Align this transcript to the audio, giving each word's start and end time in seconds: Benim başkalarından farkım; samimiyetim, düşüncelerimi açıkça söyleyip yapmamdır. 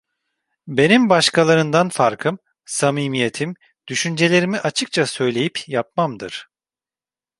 Benim 0.67 1.09
başkalarından 1.09 1.89
farkım; 1.89 2.39
samimiyetim, 2.65 3.53
düşüncelerimi 3.87 4.59
açıkça 4.59 5.05
söyleyip 5.05 5.69
yapmamdır. 5.69 6.49